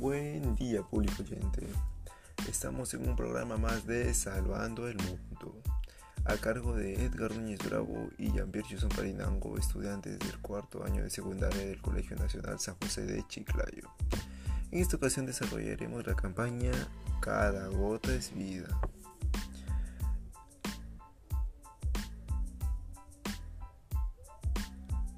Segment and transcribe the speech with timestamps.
[0.00, 1.68] Buen día público oyente.
[2.48, 5.60] Estamos en un programa más de Salvando el Mundo,
[6.24, 11.66] a cargo de Edgar Núñez Bravo y Jean-Pierre Parinango, estudiantes del cuarto año de secundaria
[11.66, 13.90] del Colegio Nacional San José de Chiclayo.
[14.70, 16.72] En esta ocasión desarrollaremos la campaña
[17.20, 18.80] Cada gota es vida.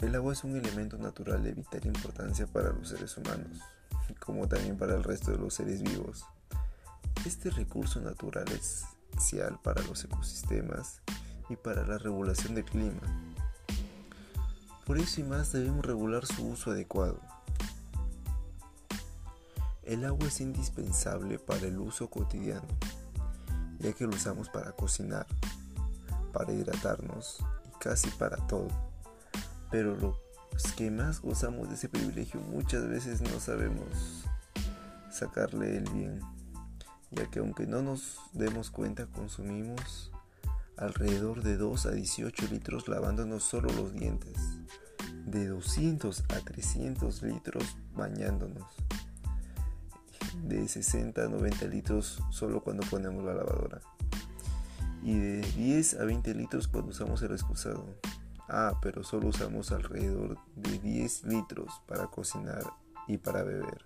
[0.00, 3.60] El agua es un elemento natural de vital importancia para los seres humanos,
[4.14, 6.24] como también para el resto de los seres vivos.
[7.24, 11.00] Este recurso natural es esencial para los ecosistemas
[11.48, 13.00] y para la regulación del clima.
[14.86, 17.20] Por eso y más debemos regular su uso adecuado.
[19.82, 22.68] El agua es indispensable para el uso cotidiano,
[23.78, 25.26] ya que lo usamos para cocinar,
[26.32, 28.68] para hidratarnos y casi para todo
[29.70, 30.18] pero
[30.58, 34.24] los que más gozamos de ese privilegio muchas veces no sabemos
[35.08, 36.20] sacarle el bien,
[37.12, 40.10] ya que aunque no nos demos cuenta consumimos
[40.76, 44.36] alrededor de 2 a 18 litros lavándonos solo los dientes,
[45.26, 48.66] de 200 a 300 litros bañándonos,
[50.42, 53.80] de 60 a 90 litros solo cuando ponemos la lavadora
[55.04, 57.94] y de 10 a 20 litros cuando usamos el excusado.
[58.48, 62.64] Ah, pero solo usamos alrededor de 10 litros para cocinar
[63.06, 63.84] y para beber.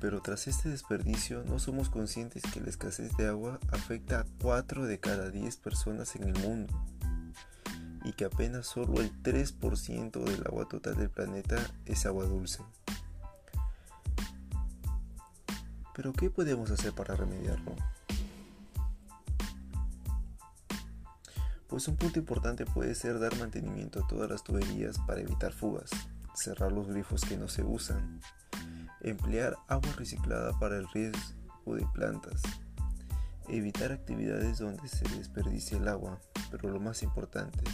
[0.00, 4.86] Pero tras este desperdicio no somos conscientes que la escasez de agua afecta a 4
[4.86, 6.72] de cada 10 personas en el mundo
[8.04, 12.62] y que apenas solo el 3% del agua total del planeta es agua dulce.
[15.94, 17.74] Pero ¿qué podemos hacer para remediarlo?
[21.74, 25.90] Pues un punto importante puede ser dar mantenimiento a todas las tuberías para evitar fugas,
[26.32, 28.20] cerrar los grifos que no se usan,
[29.00, 32.42] emplear agua reciclada para el riesgo de plantas,
[33.48, 36.20] evitar actividades donde se desperdicie el agua,
[36.52, 37.64] pero lo más importante,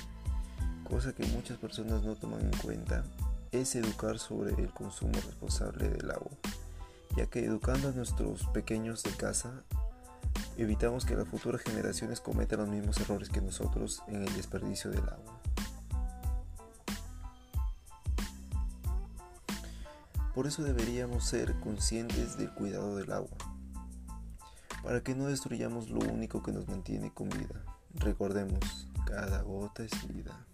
[0.89, 3.05] cosa que muchas personas no toman en cuenta,
[3.53, 6.33] es educar sobre el consumo responsable del agua,
[7.19, 9.63] ya que educando a nuestros pequeños de casa
[10.63, 15.09] evitamos que las futuras generaciones cometan los mismos errores que nosotros en el desperdicio del
[15.09, 15.41] agua.
[20.35, 23.37] Por eso deberíamos ser conscientes del cuidado del agua,
[24.83, 27.65] para que no destruyamos lo único que nos mantiene con vida.
[27.95, 30.47] Recordemos, cada gota es vida.